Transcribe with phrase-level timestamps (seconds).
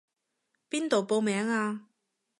[0.67, 1.85] 邊度報名啊？